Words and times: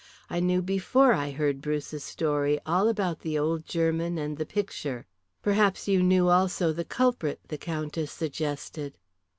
I 0.31 0.39
knew 0.39 0.63
before 0.63 1.13
I 1.13 1.29
heard 1.29 1.61
Bruce's 1.61 2.03
story 2.03 2.59
all 2.65 2.87
about 2.87 3.19
the 3.19 3.37
old 3.37 3.67
German 3.67 4.17
and 4.17 4.35
the 4.35 4.47
picture. 4.47 5.05
"Perhaps 5.43 5.87
you 5.87 6.01
knew 6.01 6.27
also 6.27 6.73
the 6.73 6.83
culprit," 6.83 7.39
the 7.49 7.59
Countess 7.59 8.11
suggested. 8.11 8.97